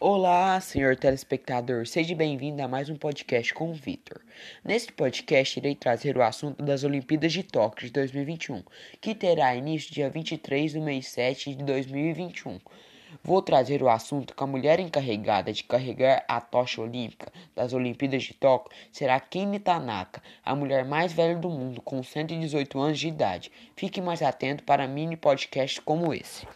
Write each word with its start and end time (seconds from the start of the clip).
Olá, 0.00 0.60
senhor 0.60 0.94
telespectador, 0.94 1.84
seja 1.84 2.14
bem-vindo 2.14 2.62
a 2.62 2.68
mais 2.68 2.88
um 2.88 2.94
podcast 2.94 3.52
com 3.52 3.72
o 3.72 3.74
Vitor. 3.74 4.20
Neste 4.64 4.92
podcast, 4.92 5.58
irei 5.58 5.74
trazer 5.74 6.16
o 6.16 6.22
assunto 6.22 6.62
das 6.62 6.84
Olimpíadas 6.84 7.32
de 7.32 7.42
Tóquio 7.42 7.88
de 7.88 7.92
2021, 7.94 8.62
que 9.00 9.12
terá 9.12 9.56
início 9.56 9.92
dia 9.92 10.08
23 10.08 10.74
do 10.74 10.82
mês 10.82 11.08
7 11.08 11.52
de 11.52 11.64
2021. 11.64 12.60
Vou 13.24 13.42
trazer 13.42 13.82
o 13.82 13.88
assunto 13.88 14.36
que 14.36 14.44
a 14.44 14.46
mulher 14.46 14.78
encarregada 14.78 15.52
de 15.52 15.64
carregar 15.64 16.24
a 16.28 16.40
tocha 16.40 16.80
olímpica 16.80 17.32
das 17.56 17.72
Olimpíadas 17.72 18.22
de 18.22 18.34
Tóquio 18.34 18.70
será 18.92 19.18
Kimi 19.18 19.58
Tanaka, 19.58 20.22
a 20.44 20.54
mulher 20.54 20.84
mais 20.84 21.12
velha 21.12 21.36
do 21.36 21.50
mundo 21.50 21.82
com 21.82 22.04
118 22.04 22.78
anos 22.78 23.00
de 23.00 23.08
idade. 23.08 23.50
Fique 23.74 24.00
mais 24.00 24.22
atento 24.22 24.62
para 24.62 24.86
mini 24.86 25.16
podcasts 25.16 25.80
como 25.80 26.14
esse. 26.14 26.46